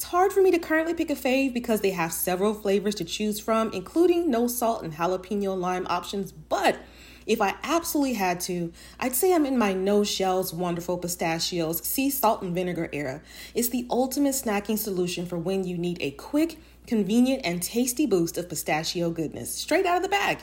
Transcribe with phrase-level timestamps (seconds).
[0.00, 3.04] It's hard for me to currently pick a fave because they have several flavors to
[3.04, 6.32] choose from, including no salt and jalapeno lime options.
[6.32, 6.78] But
[7.26, 12.08] if I absolutely had to, I'd say I'm in my no shells wonderful pistachios sea
[12.08, 13.20] salt and vinegar era.
[13.54, 18.38] It's the ultimate snacking solution for when you need a quick, convenient, and tasty boost
[18.38, 20.38] of pistachio goodness straight out of the bag.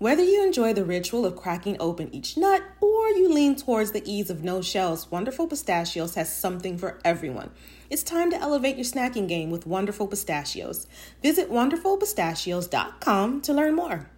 [0.00, 4.02] Whether you enjoy the ritual of cracking open each nut or you lean towards the
[4.10, 7.50] ease of no shells, Wonderful Pistachios has something for everyone.
[7.90, 10.86] It's time to elevate your snacking game with Wonderful Pistachios.
[11.20, 14.08] Visit wonderfulpistachios.com to learn more.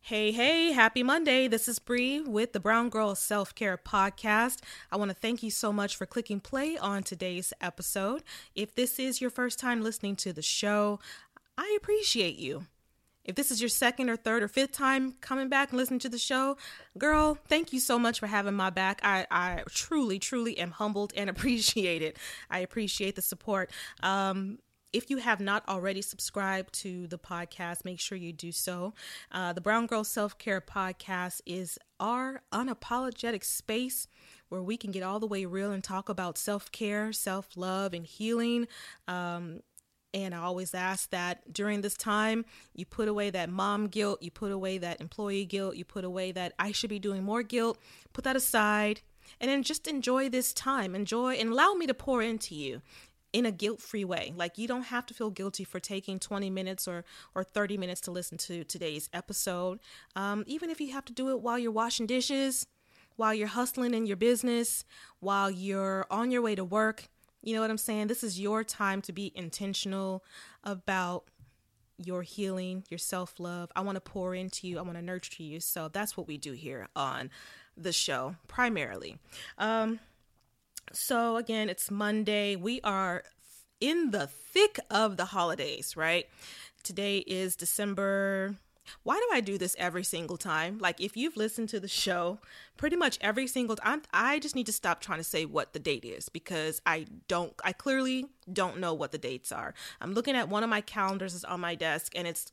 [0.00, 1.46] Hey, hey, happy Monday.
[1.46, 4.62] This is Bree with the Brown Girl Self Care Podcast.
[4.90, 8.24] I want to thank you so much for clicking play on today's episode.
[8.56, 10.98] If this is your first time listening to the show,
[11.56, 12.66] I appreciate you.
[13.28, 16.08] If this is your second or third or fifth time coming back and listening to
[16.08, 16.56] the show,
[16.96, 19.02] girl, thank you so much for having my back.
[19.04, 22.16] I, I truly, truly am humbled and appreciate it.
[22.50, 23.70] I appreciate the support.
[24.02, 24.60] Um,
[24.94, 28.94] if you have not already subscribed to the podcast, make sure you do so.
[29.30, 34.08] Uh, the Brown Girl Self Care Podcast is our unapologetic space
[34.48, 37.92] where we can get all the way real and talk about self care, self love,
[37.92, 38.66] and healing.
[39.06, 39.60] Um,
[40.14, 44.30] and I always ask that during this time, you put away that mom guilt, you
[44.30, 47.78] put away that employee guilt, you put away that I should be doing more guilt,
[48.12, 49.02] put that aside,
[49.40, 50.94] and then just enjoy this time.
[50.94, 52.80] Enjoy and allow me to pour into you
[53.32, 54.32] in a guilt-free way.
[54.34, 58.00] Like you don't have to feel guilty for taking 20 minutes or or 30 minutes
[58.02, 59.80] to listen to today's episode.
[60.16, 62.66] Um, even if you have to do it while you're washing dishes,
[63.16, 64.84] while you're hustling in your business,
[65.20, 67.08] while you're on your way to work
[67.48, 68.08] you know what I'm saying?
[68.08, 70.22] This is your time to be intentional
[70.62, 71.24] about
[71.96, 73.72] your healing, your self love.
[73.74, 75.58] I want to pour into you, I want to nurture you.
[75.60, 77.30] So that's what we do here on
[77.74, 79.16] the show primarily.
[79.56, 79.98] Um,
[80.92, 82.54] so again, it's Monday.
[82.54, 83.24] We are
[83.80, 86.26] in the thick of the holidays, right?
[86.82, 88.56] Today is December
[89.02, 90.78] why do I do this every single time?
[90.78, 92.38] Like, if you've listened to the show,
[92.76, 95.78] pretty much every single time, I just need to stop trying to say what the
[95.78, 99.74] date is because I don't, I clearly don't know what the dates are.
[100.00, 102.52] I'm looking at one of my calendars is on my desk and it's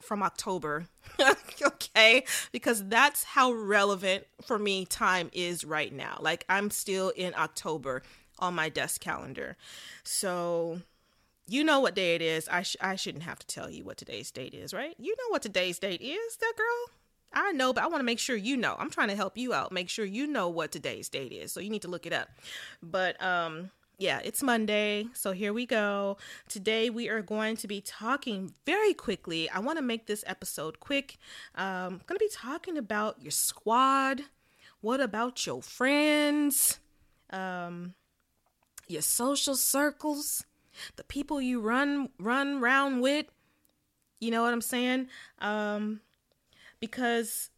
[0.00, 0.86] from October.
[1.62, 2.24] okay?
[2.52, 6.18] Because that's how relevant for me time is right now.
[6.20, 8.02] Like, I'm still in October
[8.38, 9.56] on my desk calendar.
[10.04, 10.80] So,
[11.48, 12.48] you know what day it is.
[12.48, 14.94] I sh- I shouldn't have to tell you what today's date is, right?
[14.98, 16.96] You know what today's date is, that girl.
[17.32, 18.76] I know, but I want to make sure you know.
[18.78, 19.70] I'm trying to help you out.
[19.70, 21.52] Make sure you know what today's date is.
[21.52, 22.30] So you need to look it up.
[22.82, 25.06] But um yeah, it's Monday.
[25.14, 26.18] So here we go.
[26.48, 29.48] Today we are going to be talking very quickly.
[29.48, 31.18] I want to make this episode quick.
[31.54, 34.22] Um I'm going to be talking about your squad.
[34.80, 36.78] What about your friends?
[37.30, 37.94] Um
[38.88, 40.44] your social circles
[40.96, 43.26] the people you run run round with
[44.20, 45.08] you know what i'm saying
[45.40, 46.00] um
[46.80, 47.50] because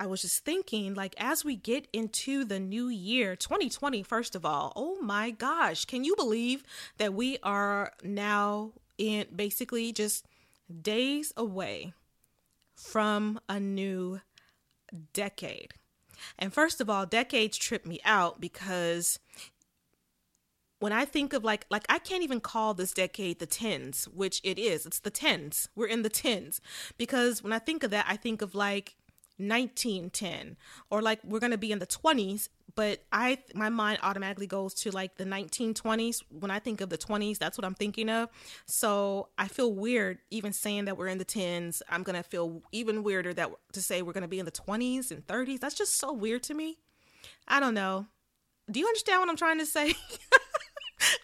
[0.00, 4.46] I was just thinking, like, as we get into the new year, 2020, first of
[4.46, 6.64] all, oh my gosh, can you believe
[6.96, 10.24] that we are now in basically just
[10.80, 11.92] days away
[12.74, 14.22] from a new
[15.12, 15.74] decade?
[16.38, 19.18] And first of all, decades trip me out because
[20.80, 24.40] when I think of like like I can't even call this decade the tens, which
[24.42, 24.86] it is.
[24.86, 25.68] It's the tens.
[25.76, 26.60] We're in the tens
[26.98, 28.96] because when I think of that, I think of like
[29.36, 30.56] 1910
[30.90, 34.74] or like we're going to be in the 20s, but I my mind automatically goes
[34.74, 36.22] to like the 1920s.
[36.30, 38.30] When I think of the 20s, that's what I'm thinking of.
[38.66, 41.82] So, I feel weird even saying that we're in the tens.
[41.88, 44.52] I'm going to feel even weirder that to say we're going to be in the
[44.52, 45.60] 20s and 30s.
[45.60, 46.78] That's just so weird to me.
[47.46, 48.06] I don't know.
[48.70, 49.94] Do you understand what I'm trying to say?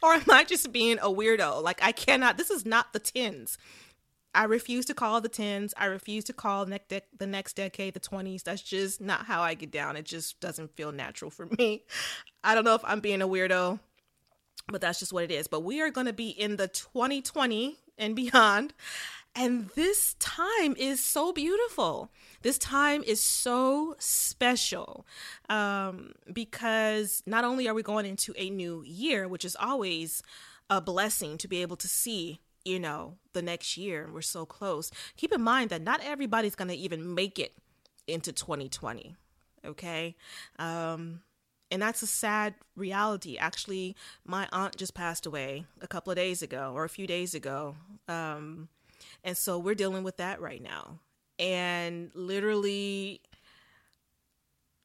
[0.07, 1.63] or am I just being a weirdo?
[1.63, 3.59] Like, I cannot, this is not the tens.
[4.33, 5.75] I refuse to call the tens.
[5.77, 8.45] I refuse to call next de- the next decade the 20s.
[8.45, 9.97] That's just not how I get down.
[9.97, 11.83] It just doesn't feel natural for me.
[12.45, 13.81] I don't know if I'm being a weirdo,
[14.69, 15.49] but that's just what it is.
[15.49, 18.75] But we are going to be in the 2020 and beyond.
[19.39, 22.11] And this time is so beautiful.
[22.41, 25.07] This time is so special
[25.51, 30.23] um, because not only are we going into a new year, which is always
[30.71, 34.11] a blessing to be able to see you know, the next year.
[34.13, 34.91] We're so close.
[35.17, 37.55] Keep in mind that not everybody's going to even make it
[38.09, 39.15] into 2020.
[39.65, 40.17] Okay.
[40.59, 41.21] Um,
[41.71, 43.39] and that's a sad reality.
[43.39, 43.95] Actually,
[44.25, 47.77] my aunt just passed away a couple of days ago or a few days ago.
[48.09, 48.69] Um,
[49.27, 51.01] and so we're dealing with that right now.
[51.39, 53.21] And literally,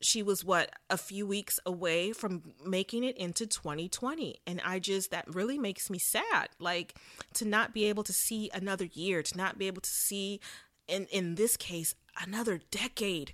[0.02, 5.12] she was what a few weeks away from making it into 2020 and i just
[5.12, 6.96] that really makes me sad like
[7.36, 10.40] to not be able to see another year to not be able to see
[10.88, 13.34] in in this case another decade.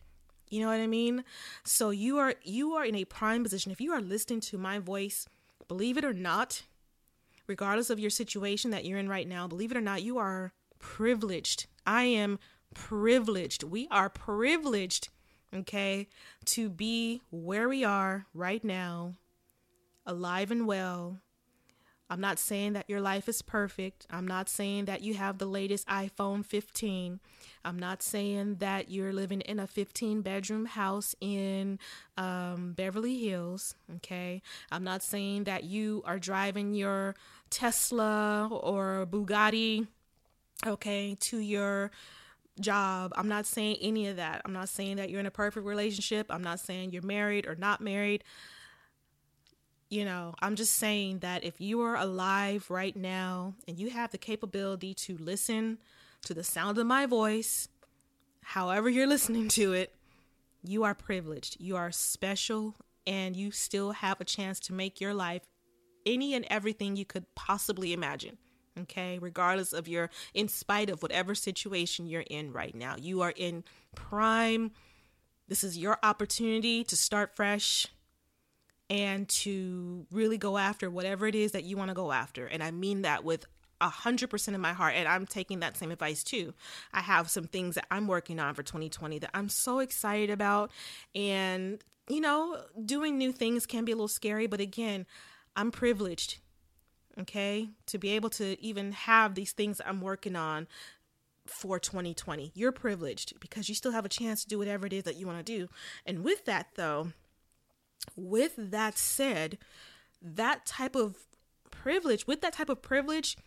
[0.50, 1.26] You know what i mean?
[1.66, 3.72] So you are you are in a prime position.
[3.72, 5.28] If you are listening to my voice
[5.68, 6.64] believe it or not
[7.48, 10.54] regardless of your situation that you're in right now believe it or not you are
[10.80, 12.40] privileged i am
[12.74, 15.10] privileged we are privileged
[15.54, 16.08] okay,
[16.46, 19.16] to be where we are right now,
[20.06, 21.20] alive and well.
[22.10, 24.08] I'm not saying that your life is perfect.
[24.10, 27.20] I'm not saying that you have the latest iPhone 15.
[27.66, 31.80] I'm not saying that you're living in a 15 bedroom house in
[32.16, 33.76] um, Beverly Hills.
[33.98, 34.42] Okay.
[34.72, 37.14] I'm not saying that you are driving your
[37.50, 39.88] Tesla or Bugatti,
[40.66, 41.92] okay, to your
[42.60, 43.14] job.
[43.16, 44.42] I'm not saying any of that.
[44.46, 46.28] I'm not saying that you're in a perfect relationship.
[46.30, 48.24] I'm not saying you're married or not married.
[49.90, 54.12] You know, I'm just saying that if you are alive right now and you have
[54.12, 55.78] the capability to listen
[56.24, 57.70] to the sound of my voice,
[58.44, 59.94] however you're listening to it,
[60.64, 61.58] you are privileged.
[61.60, 62.76] You are special
[63.06, 65.44] and you still have a chance to make your life
[66.06, 68.38] any and everything you could possibly imagine
[68.82, 69.20] okay?
[69.20, 73.64] Regardless of your in spite of whatever situation you're in right now you are in
[73.96, 74.72] prime.
[75.48, 77.88] This is your opportunity to start fresh
[78.90, 82.46] and to really go after whatever it is that you want to go after.
[82.46, 83.46] And i mean that with
[83.80, 86.54] a hundred percent of my heart and i'm taking that same advice too.
[86.94, 90.72] I have some things that i'm working on for 2020 that i'm so excited about
[91.14, 95.06] and you know doing new things can be a little scary but again
[95.56, 96.40] i'm privileged
[97.20, 97.70] okay?
[97.88, 100.68] To be able to even have these things I'm working on
[101.46, 102.52] for 2020.
[102.56, 105.26] You're privileged because you still have a chance to do whatever it is that you
[105.26, 105.70] want to do.
[106.06, 107.14] And with that, though,
[108.16, 109.58] with that said,
[110.22, 111.16] that type of
[111.72, 113.38] privilege, with that type of privilege,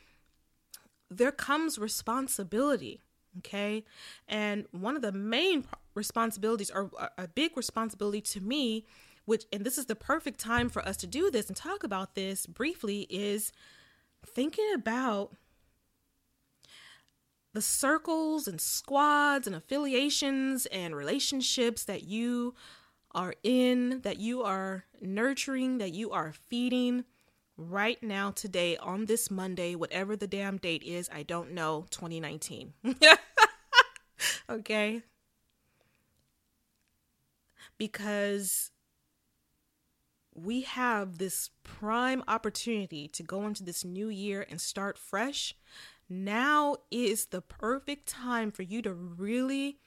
[1.11, 3.01] there comes responsibility.
[3.39, 3.85] Okay.
[4.27, 5.65] And one of the main
[5.95, 8.87] responsibilities, or a big responsibility to me,
[9.25, 12.15] which, and this is the perfect time for us to do this and talk about
[12.15, 13.53] this briefly, is
[14.27, 15.33] thinking about
[17.53, 22.55] the circles and squads and affiliations and relationships that you
[23.13, 27.05] are in, that you are nurturing, that you are feeding
[27.57, 32.73] right now, today, on this Monday, whatever the damn date is, I don't know, 2019.
[34.51, 35.03] okay?
[37.77, 38.71] Because
[40.35, 45.55] we have this prime opportunity to go into this new year and start fresh.
[46.09, 49.79] Now is the perfect time for you to really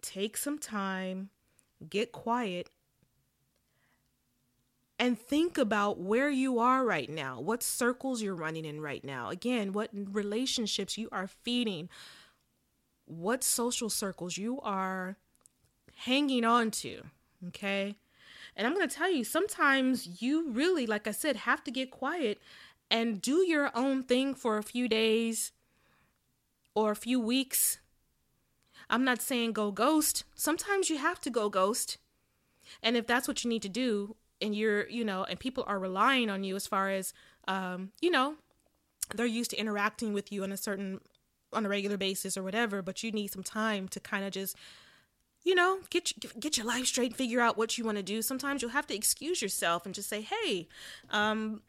[0.00, 1.30] take some time,
[1.88, 2.70] get quiet,
[4.98, 9.28] and think about where you are right now, what circles you're running in right now.
[9.28, 11.88] Again, what relationships you are feeding,
[13.04, 15.16] what social circles you are
[15.96, 17.02] hanging on to.
[17.48, 17.96] Okay.
[18.56, 21.90] And I'm going to tell you, sometimes you really, like I said, have to get
[21.90, 22.40] quiet
[22.90, 25.52] and do your own thing for a few days
[26.74, 27.78] or a few weeks.
[28.88, 30.24] I'm not saying go ghost.
[30.34, 31.98] Sometimes you have to go ghost.
[32.82, 35.78] And if that's what you need to do, and you're, you know, and people are
[35.78, 37.12] relying on you as far as,
[37.48, 38.36] um, you know,
[39.14, 41.00] they're used to interacting with you on a certain,
[41.52, 44.56] on a regular basis or whatever, but you need some time to kind of just
[45.46, 48.20] you know, get get your life straight, and figure out what you want to do.
[48.20, 50.66] Sometimes you'll have to excuse yourself and just say, "Hey,
[51.10, 51.62] um,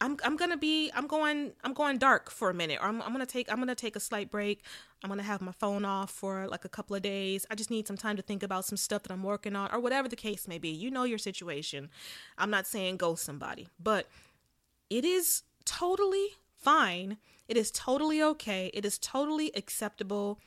[0.00, 3.12] I'm I'm gonna be I'm going I'm going dark for a minute, or I'm I'm
[3.12, 4.62] gonna take I'm gonna take a slight break.
[5.04, 7.44] I'm gonna have my phone off for like a couple of days.
[7.50, 9.80] I just need some time to think about some stuff that I'm working on, or
[9.80, 10.70] whatever the case may be.
[10.70, 11.90] You know your situation.
[12.38, 14.08] I'm not saying go somebody, but
[14.88, 17.18] it is totally fine.
[17.48, 18.70] It is totally okay.
[18.72, 20.40] It is totally acceptable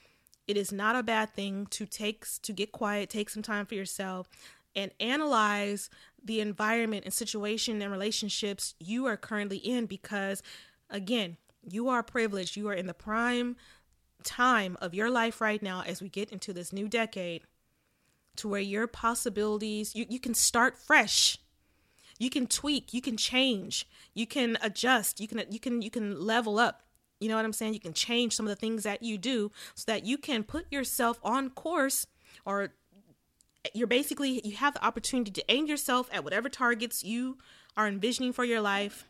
[0.51, 3.75] it is not a bad thing to take to get quiet, take some time for
[3.75, 4.29] yourself
[4.75, 5.89] and analyze
[6.21, 10.43] the environment and situation and relationships you are currently in because
[10.89, 11.37] again,
[11.69, 12.57] you are privileged.
[12.57, 13.55] You are in the prime
[14.25, 17.43] time of your life right now as we get into this new decade
[18.35, 21.37] to where your possibilities you, you can start fresh.
[22.19, 22.93] You can tweak.
[22.93, 23.87] You can change.
[24.13, 25.21] You can adjust.
[25.21, 26.83] You can you can you can level up
[27.21, 27.75] You know what I'm saying?
[27.75, 30.65] You can change some of the things that you do so that you can put
[30.71, 32.07] yourself on course
[32.45, 32.73] or
[33.75, 37.37] you're basically you have the opportunity to aim yourself at whatever targets you
[37.77, 39.07] are envisioning for your life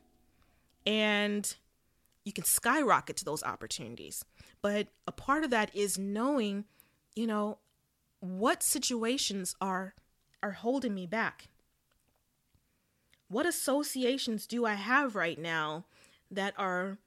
[0.85, 1.55] and
[2.25, 4.25] you can skyrocket to those opportunities.
[4.61, 6.65] But a part of that is knowing,
[7.15, 7.59] you know,
[8.19, 9.95] what situations are
[10.43, 11.47] are holding me back.
[13.29, 15.85] What associations do I have right now
[16.29, 16.97] that are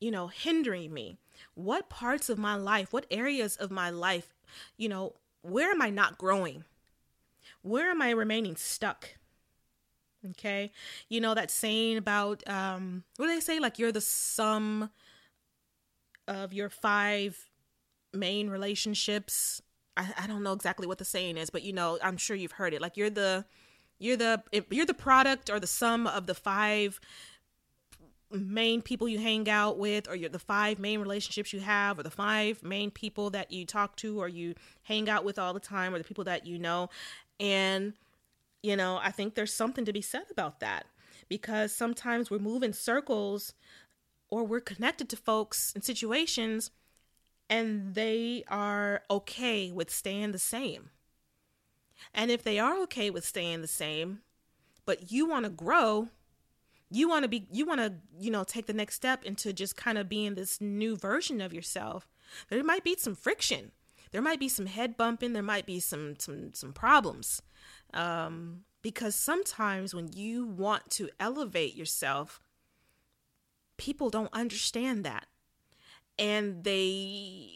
[0.00, 1.18] you know, hindering me?
[1.54, 4.34] What parts of my life, what areas of my life,
[4.76, 6.64] you know, where am I not growing?
[7.62, 9.16] Where am I remaining stuck?
[10.30, 10.72] Okay.
[11.08, 13.60] You know, that saying about, um, what do they say?
[13.60, 14.90] Like you're the sum
[16.26, 17.46] of your five
[18.12, 19.62] main relationships.
[19.96, 22.52] I, I don't know exactly what the saying is, but you know, I'm sure you've
[22.52, 22.80] heard it.
[22.80, 23.44] Like you're the,
[23.98, 27.00] you're the, you're the product or the sum of the five
[28.30, 32.02] main people you hang out with or you're the five main relationships you have or
[32.02, 35.60] the five main people that you talk to or you hang out with all the
[35.60, 36.90] time or the people that you know.
[37.40, 37.94] And
[38.62, 40.86] you know i think there's something to be said about that
[41.28, 43.54] because sometimes we're moving circles
[44.30, 46.70] or we're connected to folks and situations
[47.48, 50.90] and they are okay with staying the same.
[52.12, 54.20] And if they are okay with staying the same
[54.84, 56.08] but you want to grow
[56.90, 59.76] you want to be you want to you know take the next step into just
[59.76, 62.08] kind of being this new version of yourself.
[62.48, 63.72] There might be some friction.
[64.10, 65.32] There might be some head bumping.
[65.32, 67.42] There might be some some some problems.
[67.92, 72.40] Um because sometimes when you want to elevate yourself
[73.76, 75.26] people don't understand that.
[76.18, 77.50] And they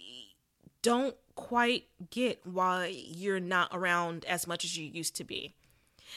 [0.82, 5.54] don't quite get why you're not around as much as you used to be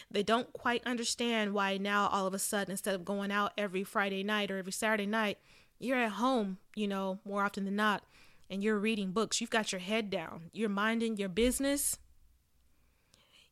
[0.10, 3.84] they don't quite understand why now all of a sudden, instead of going out every
[3.84, 5.38] Friday night or every Saturday night,
[5.80, 8.04] you're at home, you know, more often than not,
[8.50, 9.42] and you're reading books.
[9.42, 11.98] You've got your head down, you're minding your business.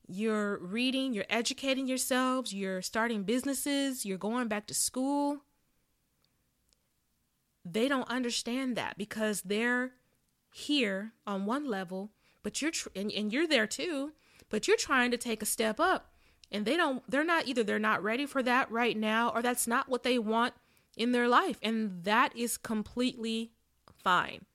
[0.06, 5.40] You're reading, you're educating yourselves, you're starting businesses, you're going back to school.
[7.64, 9.92] They don't understand that because they're
[10.52, 12.12] here on one level,
[12.44, 14.12] but you're tr- and, and you're there too,
[14.50, 16.13] but you're trying to take a step up
[16.54, 19.68] and they don't they're not either they're not ready for that right now or that's
[19.68, 20.54] not what they want
[20.96, 21.58] in their life.
[21.64, 23.52] And that is completely
[24.04, 24.46] fine.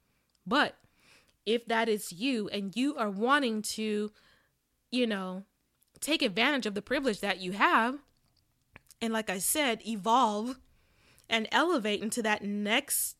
[0.47, 0.77] But
[1.45, 4.13] if that is you and you are wanting to
[4.91, 5.45] you know
[6.01, 7.99] take advantage of the privilege that you have
[9.01, 10.59] and like i said evolve
[11.29, 13.17] and elevate into that next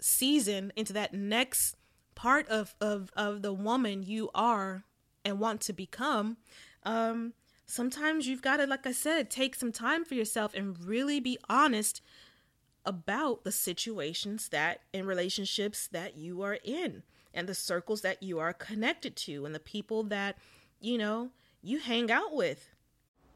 [0.00, 1.76] season into that next
[2.14, 4.84] part of of of the woman you are
[5.24, 6.38] and want to become
[6.84, 7.34] um
[7.70, 11.38] sometimes you've got to, like I said, take some time for yourself and really be
[11.48, 12.02] honest
[12.84, 18.38] about the situations that in relationships that you are in and the circles that you
[18.38, 20.36] are connected to and the people that,
[20.80, 21.30] you know,
[21.62, 22.70] you hang out with.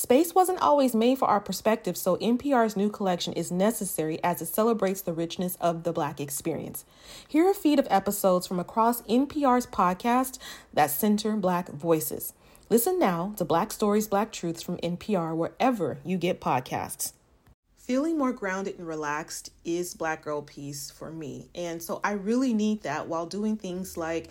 [0.00, 4.46] Space wasn't always made for our perspective, so NPR's new collection is necessary as it
[4.46, 6.86] celebrates the richness of the Black experience.
[7.28, 10.38] Here are a feed of episodes from across NPR's podcast
[10.72, 12.32] that center Black voices.
[12.70, 17.12] Listen now to Black Stories, Black Truths from NPR wherever you get podcasts.
[17.76, 21.50] Feeling more grounded and relaxed is Black Girl Peace for me.
[21.54, 24.30] And so I really need that while doing things like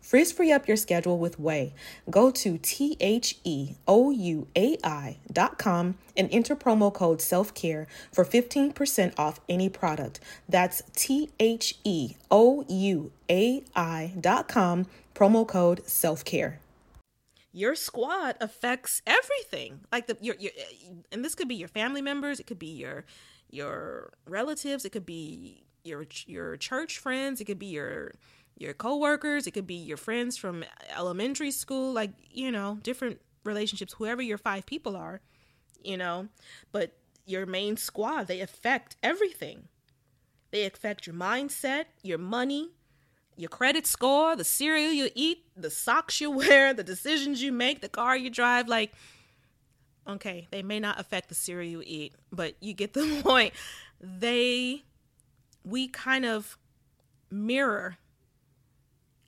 [0.00, 1.72] Frizz free up your schedule with Ouai.
[2.10, 7.20] Go to T H E O U A I dot com and enter promo code
[7.20, 10.20] self care for 15% off any product.
[10.48, 16.60] That's T H E O U A I dot com, promo code self care.
[17.52, 19.80] Your squad affects everything.
[19.90, 20.52] Like the your, your
[21.10, 23.04] and this could be your family members, it could be your
[23.50, 28.14] your relatives, it could be your your church friends, it could be your
[28.58, 30.64] your coworkers, it could be your friends from
[30.96, 35.20] elementary school, like, you know, different relationships, whoever your five people are,
[35.82, 36.28] you know,
[36.72, 36.92] but
[37.24, 39.68] your main squad, they affect everything.
[40.50, 42.70] They affect your mindset, your money,
[43.36, 47.80] your credit score, the cereal you eat, the socks you wear, the decisions you make,
[47.80, 48.66] the car you drive.
[48.66, 48.92] Like,
[50.06, 53.54] okay, they may not affect the cereal you eat, but you get the point.
[54.00, 54.82] They,
[55.64, 56.58] we kind of
[57.30, 57.98] mirror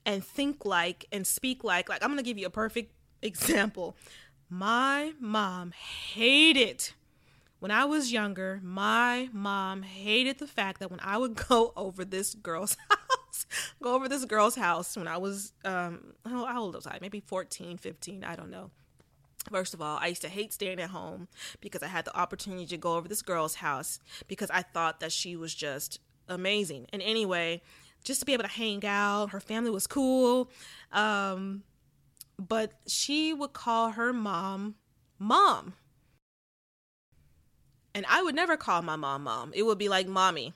[0.06, 3.96] and think like and speak like like I'm going to give you a perfect example.
[4.48, 6.90] My mom hated
[7.60, 12.04] when I was younger, my mom hated the fact that when I would go over
[12.04, 13.46] this girl's house,
[13.82, 16.98] go over this girl's house when I was um how old was I?
[17.00, 18.70] Maybe 14, 15, I don't know.
[19.50, 21.28] First of all, I used to hate staying at home
[21.60, 25.12] because I had the opportunity to go over this girl's house because I thought that
[25.12, 26.86] she was just amazing.
[26.92, 27.62] And anyway,
[28.04, 29.30] just to be able to hang out.
[29.30, 30.50] Her family was cool.
[30.92, 31.62] Um,
[32.38, 34.76] but she would call her mom,
[35.18, 35.74] mom.
[37.94, 39.52] And I would never call my mom, mom.
[39.54, 40.54] It would be like mommy.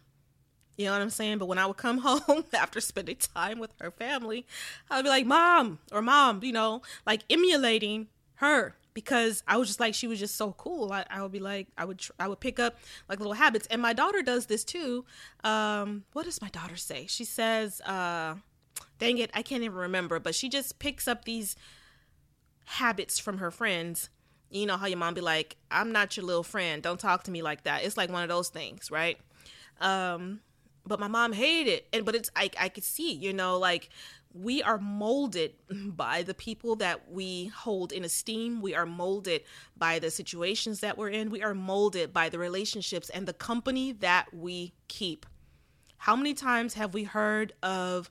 [0.77, 1.39] You know what I'm saying?
[1.39, 4.47] But when I would come home after spending time with her family,
[4.91, 9.69] I would be like, mom or mom, you know, like emulating her because I was
[9.69, 10.93] just like she was just so cool.
[10.93, 12.79] I, I would be like I would I would pick up
[13.09, 15.05] like little habits, and my daughter does this too.
[15.43, 17.07] Um, what does my daughter say?
[17.09, 18.37] She says, uh,
[18.99, 21.57] "Dang it, I can't even remember," but she just picks up these
[22.65, 24.09] habits from her friends.
[24.51, 26.83] You know how your mom be like, "I'm not your little friend.
[26.83, 29.19] Don't talk to me like that." It's like one of those things, right?
[29.81, 30.41] Um,
[30.87, 33.89] but my mom hated it, and but it's I I could see, you know, like
[34.35, 38.61] we are molded by the people that we hold in esteem.
[38.61, 39.43] We are molded
[39.77, 41.31] by the situations that we're in.
[41.31, 45.25] We are molded by the relationships and the company that we keep.
[45.99, 48.11] How many times have we heard of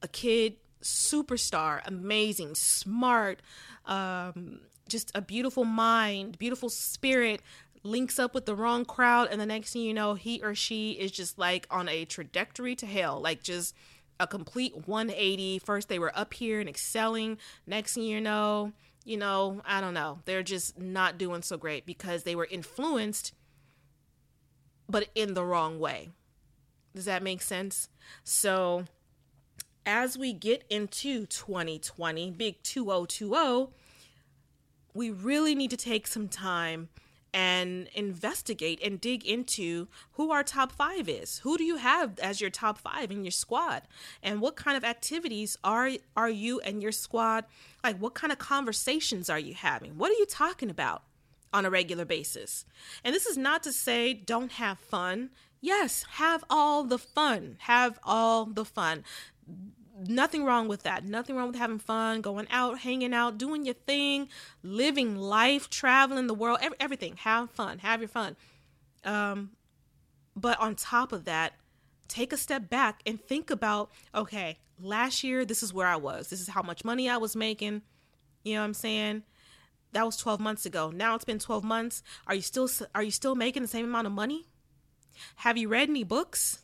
[0.00, 3.40] a kid, superstar, amazing, smart,
[3.86, 7.42] um, just a beautiful mind, beautiful spirit,
[7.84, 10.92] links up with the wrong crowd, and the next thing you know, he or she
[10.92, 13.74] is just like on a trajectory to hell, like just
[14.22, 15.58] a complete 180.
[15.58, 17.38] First, they were up here and excelling.
[17.66, 18.72] Next thing you know,
[19.04, 20.20] you know, I don't know.
[20.24, 23.32] They're just not doing so great because they were influenced,
[24.88, 26.10] but in the wrong way.
[26.94, 27.88] Does that make sense?
[28.22, 28.84] So,
[29.84, 33.68] as we get into 2020, big 2020,
[34.94, 36.90] we really need to take some time
[37.34, 41.38] and investigate and dig into who our top five is.
[41.38, 43.82] Who do you have as your top five in your squad?
[44.22, 47.44] And what kind of activities are are you and your squad
[47.82, 49.98] like what kind of conversations are you having?
[49.98, 51.02] What are you talking about?
[51.52, 52.64] on a regular basis.
[53.04, 55.30] And this is not to say don't have fun.
[55.60, 57.56] Yes, have all the fun.
[57.60, 59.04] Have all the fun.
[60.08, 61.04] Nothing wrong with that.
[61.04, 64.28] Nothing wrong with having fun, going out, hanging out, doing your thing,
[64.62, 67.16] living life, traveling the world, every, everything.
[67.18, 67.78] Have fun.
[67.78, 68.36] Have your fun.
[69.04, 69.50] Um,
[70.36, 71.54] but on top of that,
[72.08, 76.28] take a step back and think about okay, last year, this is where I was.
[76.28, 77.82] This is how much money I was making.
[78.44, 79.22] You know what I'm saying?
[79.92, 80.90] That was 12 months ago.
[80.90, 82.02] Now it's been 12 months.
[82.26, 84.46] Are you still are you still making the same amount of money?
[85.36, 86.60] Have you read any books?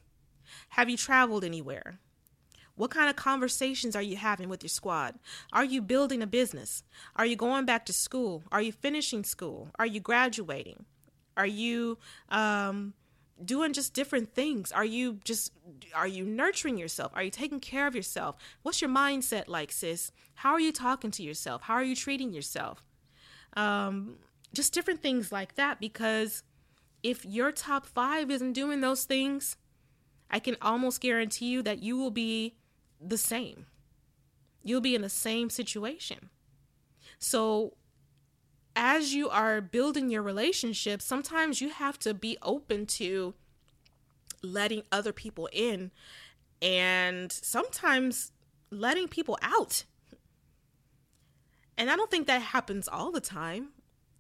[0.70, 2.01] Have you traveled anywhere?
[2.79, 5.17] What kind of conversations are you having with your squad?
[5.53, 6.85] Are you building a business?
[7.17, 8.45] Are you going back to school?
[8.53, 9.69] Are you finishing school?
[9.81, 10.85] Are you graduating?
[11.37, 12.95] Are you um,
[13.45, 14.71] doing just different things?
[14.71, 15.53] Are you just
[15.93, 17.11] are you nurturing yourself?
[17.17, 18.37] Are you taking care of yourself?
[18.62, 20.12] What's your mindset like, sis?
[20.37, 21.62] How are you talking to yourself?
[21.62, 22.85] How are you treating yourself?
[23.55, 24.19] Um,
[24.55, 26.45] just different things like that because
[27.03, 29.57] if your top 5 isn't doing those things,
[30.31, 32.55] I can almost guarantee you that you will be
[33.00, 33.66] the same.
[34.62, 36.30] You'll be in the same situation.
[37.18, 37.74] So
[38.76, 43.34] as you are building your relationship, sometimes you have to be open to
[44.42, 45.90] letting other people in
[46.62, 48.32] and sometimes
[48.70, 49.84] letting people out.
[51.76, 53.68] And I don't think that happens all the time,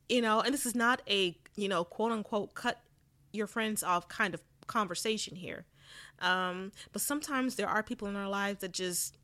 [0.08, 2.80] you know, and this is not a, you know, quote unquote, cut
[3.32, 5.66] your friends off kind of conversation here.
[6.20, 9.16] Um, but sometimes there are people in our lives that just,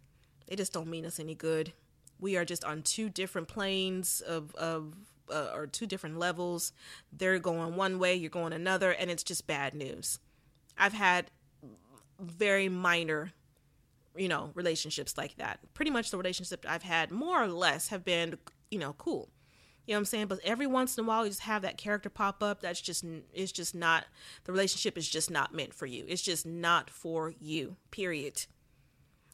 [0.47, 1.73] they just don't mean us any good.
[2.21, 4.95] We are just on two different planes of, of
[5.33, 6.73] uh, or two different levels.
[7.13, 10.19] They're going one way, you're going another, and it's just bad news.
[10.79, 11.31] I've had
[12.21, 13.33] very minor,
[14.17, 15.59] you know, relationships like that.
[15.75, 18.39] Pretty much the relationship I've had, more or less, have been,
[18.71, 19.29] you know, cool.
[19.87, 20.27] You know what I'm saying?
[20.29, 22.63] But every once in a while, you just have that character pop up.
[22.63, 24.07] That's just, it's just not,
[24.45, 26.05] the relationship is just not meant for you.
[26.09, 28.47] It's just not for you, period.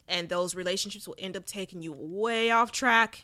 [0.07, 3.23] And those relationships will end up taking you way off track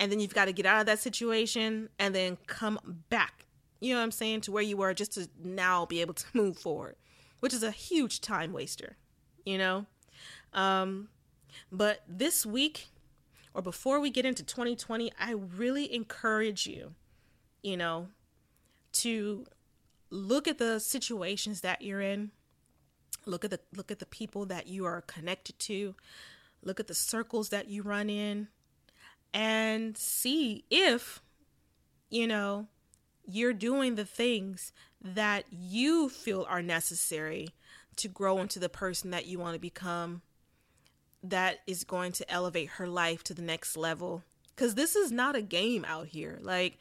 [0.00, 3.46] and then you've got to get out of that situation and then come back
[3.80, 6.24] you know what i'm saying to where you were just to now be able to
[6.34, 6.96] move forward
[7.40, 8.96] which is a huge time waster
[9.44, 9.86] you know
[10.52, 11.08] um
[11.70, 12.88] but this week
[13.54, 16.94] or before we get into 2020 i really encourage you
[17.62, 18.08] you know
[18.92, 19.44] to
[20.14, 22.30] look at the situations that you're in.
[23.26, 25.94] Look at the look at the people that you are connected to.
[26.62, 28.48] Look at the circles that you run in
[29.34, 31.20] and see if,
[32.08, 32.68] you know,
[33.26, 37.48] you're doing the things that you feel are necessary
[37.96, 40.22] to grow into the person that you want to become
[41.24, 44.22] that is going to elevate her life to the next level.
[44.54, 46.38] Because this is not a game out here.
[46.42, 46.78] Like,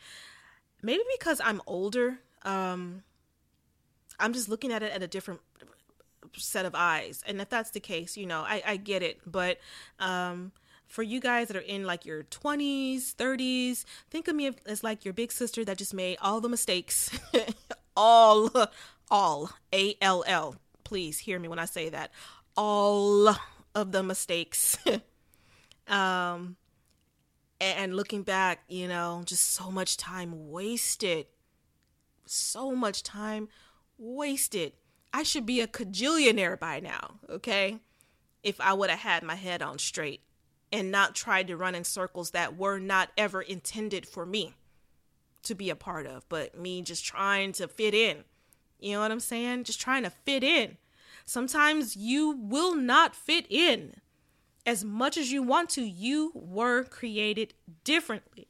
[0.81, 3.01] maybe because I'm older, um,
[4.19, 5.41] I'm just looking at it at a different
[6.37, 7.23] set of eyes.
[7.25, 9.19] And if that's the case, you know, I, I get it.
[9.25, 9.59] But
[9.99, 10.51] um,
[10.87, 15.05] for you guys that are in like your 20s, 30s, think of me as like
[15.05, 17.17] your big sister that just made all the mistakes.
[17.97, 18.51] all,
[19.09, 20.55] all, A L L.
[20.83, 22.11] Please hear me when I say that.
[22.55, 23.35] All
[23.75, 24.77] of the mistakes.
[25.87, 26.57] um,
[27.59, 31.27] and looking back, you know, just so much time wasted.
[32.25, 33.49] So much time
[33.97, 34.73] wasted.
[35.13, 37.79] I should be a cajillionaire by now, okay?
[38.41, 40.21] If I would have had my head on straight
[40.71, 44.55] and not tried to run in circles that were not ever intended for me
[45.43, 48.23] to be a part of, but me just trying to fit in.
[48.79, 49.65] You know what I'm saying?
[49.65, 50.77] Just trying to fit in.
[51.25, 53.95] Sometimes you will not fit in
[54.65, 55.81] as much as you want to.
[55.83, 58.47] You were created differently.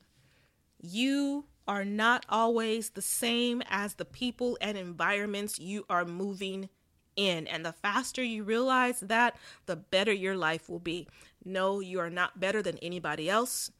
[0.79, 6.69] You are not always the same as the people and environments you are moving
[7.15, 7.47] in.
[7.47, 11.07] And the faster you realize that, the better your life will be.
[11.45, 13.71] No, you are not better than anybody else.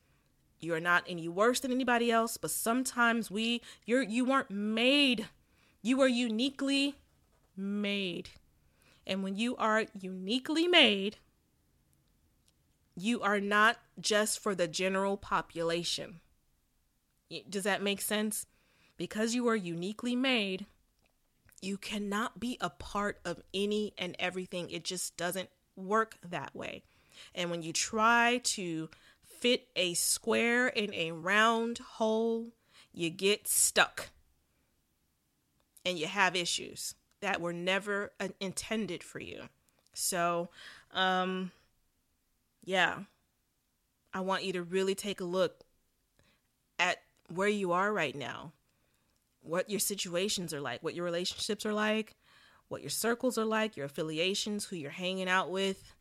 [0.60, 5.28] You are not any worse than anybody else, but sometimes we you're you weren't made.
[5.82, 6.96] You are uniquely
[7.58, 8.30] made.
[9.06, 11.18] And when you are uniquely made,
[12.96, 16.22] you are not just for the general population.
[17.50, 18.46] Does that make sense?
[18.98, 20.68] Because you are uniquely made,
[21.62, 24.70] you cannot be a part of any and everything.
[24.70, 26.84] It just doesn't work that way.
[27.34, 28.90] And when you try to
[29.40, 32.52] fit a square in a round hole,
[32.94, 34.10] you get stuck
[35.86, 39.44] and you have issues that were never uh, intended for you.
[39.94, 40.50] So,
[40.94, 41.52] um,
[42.66, 43.00] yeah,
[44.14, 45.62] I want you to really take a look
[46.78, 46.98] at
[47.34, 48.52] where you are right now,
[49.42, 52.18] what your situations are like, what your relationships are like,
[52.68, 55.96] what your circles are like, your affiliations, who you're hanging out with.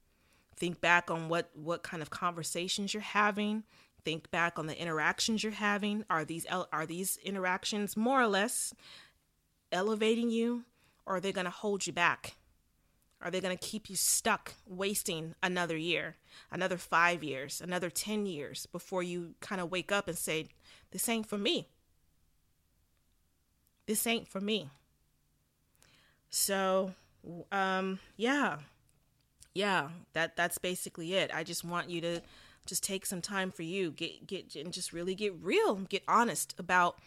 [0.57, 3.63] Think back on what what kind of conversations you're having.
[4.05, 6.05] Think back on the interactions you're having.
[6.11, 8.75] Are these are these interactions more or less
[9.71, 10.65] elevating you
[11.07, 12.37] or are they going to hold you back?
[13.21, 16.17] Are they going to keep you stuck wasting another year,
[16.51, 20.49] another 5 years, another 10 years before you kind of wake up and say
[20.91, 21.69] this ain't for me?
[23.87, 24.71] This ain't for me.
[26.31, 26.95] So,
[27.53, 28.59] um, yeah,
[29.55, 31.31] yeah, that that's basically it.
[31.33, 32.21] I just want you to
[32.65, 36.55] just take some time for you, get get and just really get real, get honest
[36.59, 36.99] about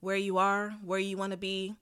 [0.00, 1.74] where you are, where you want to be,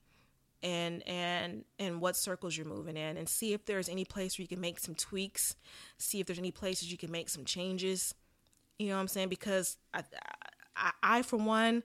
[0.63, 4.43] and and and what circles you're moving in, and see if there's any place where
[4.43, 5.55] you can make some tweaks,
[5.97, 8.13] see if there's any places you can make some changes.
[8.79, 9.29] You know what I'm saying?
[9.29, 10.03] Because I,
[10.75, 11.83] I, I for one,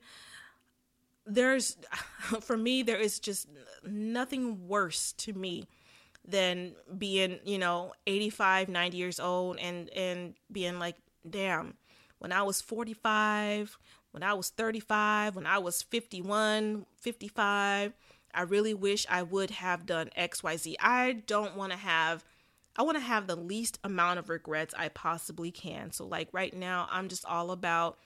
[1.27, 1.77] there's
[2.41, 3.47] for me there is just
[3.85, 5.65] nothing worse to me
[6.25, 10.95] than being you know 85 90 years old and and being like
[11.29, 11.75] damn
[12.19, 13.77] when i was 45
[14.11, 17.93] when i was 35 when i was 51 55
[18.37, 22.23] i really wish i would have done xyz i don't want to have
[22.75, 26.53] i want to have the least amount of regrets i possibly can so like right
[26.53, 27.97] now i'm just all about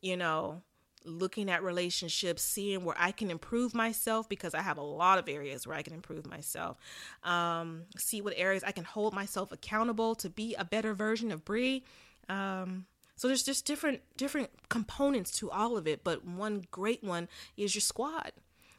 [0.00, 0.62] you know
[1.06, 5.28] looking at relationships, seeing where I can improve myself because I have a lot of
[5.28, 6.78] areas where I can improve myself.
[7.22, 11.44] Um, see what areas I can hold myself accountable to be a better version of
[11.44, 11.84] Bree.
[12.28, 17.28] Um, so there's just different different components to all of it, but one great one
[17.56, 18.32] is your squad.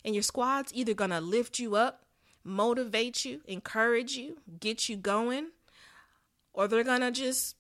[0.06, 2.06] And your squad's either gonna lift you up,
[2.44, 5.50] motivate you, encourage you, get you going,
[6.54, 7.56] or they're gonna just,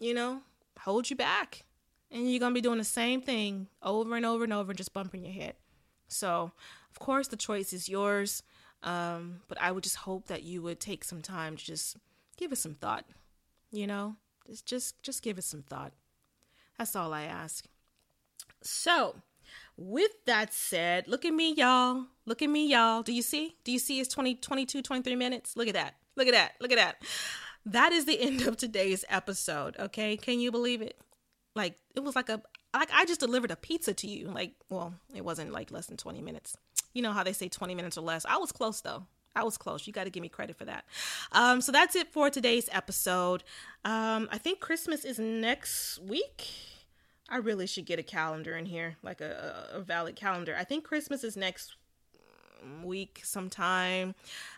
[0.00, 0.42] you know,
[0.80, 1.64] hold you back
[2.10, 5.24] and you're gonna be doing the same thing over and over and over, just bumping
[5.24, 5.54] your head.
[6.08, 6.52] So,
[6.90, 8.42] of course, the choice is yours.
[8.84, 11.96] Um, but I would just hope that you would take some time to just
[12.36, 13.06] give it some thought.
[13.72, 15.92] You know, just just just give it some thought.
[16.78, 17.66] That's all I ask.
[18.62, 19.16] So,
[19.76, 22.06] with that said, look at me, y'all.
[22.26, 23.02] Look at me, y'all.
[23.02, 23.56] Do you see?
[23.64, 25.56] Do you see it's 20, 22, 23 minutes?
[25.56, 25.94] Look at that.
[26.16, 26.52] Look at that.
[26.60, 27.02] Look at that.
[27.66, 29.76] That is the end of today's episode.
[29.78, 30.16] Okay.
[30.16, 30.98] Can you believe it?
[31.56, 32.42] Like it was like a
[32.74, 34.28] like I just delivered a pizza to you.
[34.28, 36.56] Like, well, it wasn't like less than 20 minutes.
[36.92, 38.26] You know how they say 20 minutes or less.
[38.26, 39.06] I was close though.
[39.36, 39.86] I was close.
[39.86, 40.84] You got to give me credit for that.
[41.32, 43.42] Um, so that's it for today's episode.
[43.84, 46.46] Um, I think Christmas is next week.
[47.28, 50.54] I really should get a calendar in here, like a, a valid calendar.
[50.58, 51.74] I think Christmas is next
[52.82, 54.14] week sometime.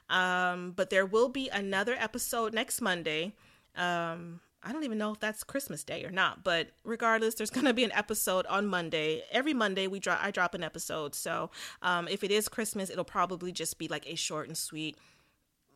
[0.09, 3.35] Um, but there will be another episode next Monday.
[3.77, 7.75] Um, I don't even know if that's Christmas Day or not, but regardless, there's gonna
[7.75, 9.23] be an episode on Monday.
[9.31, 11.15] Every Monday we drop I drop an episode.
[11.15, 11.51] So
[11.83, 14.97] um, if it is Christmas, it'll probably just be like a short and sweet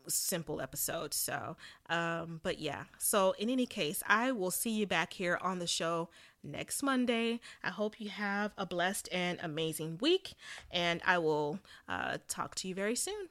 [0.08, 1.14] simple episode.
[1.14, 1.56] So,
[1.88, 2.84] um, but yeah.
[2.98, 6.08] So, in any case, I will see you back here on the show
[6.42, 7.40] next Monday.
[7.62, 10.34] I hope you have a blessed and amazing week,
[10.70, 11.58] and I will
[11.88, 13.28] uh, talk to you very soon.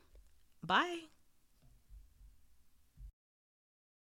[0.63, 0.99] Bye.